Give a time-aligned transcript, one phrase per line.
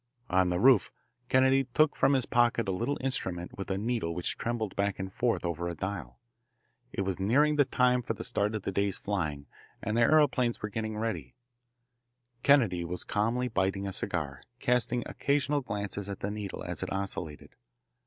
[0.31, 0.91] On the roof
[1.29, 5.13] Kennedy took from his pocket a little instrument with a needle which trembled back and
[5.13, 6.17] forth over a dial.
[6.91, 9.45] It was nearing the time for the start of the day's flying,
[9.79, 11.35] and the aeroplanes were getting ready.
[12.41, 17.53] Kennedy was calmly biting a cigar, casting occasional glances at the needle as it oscillated.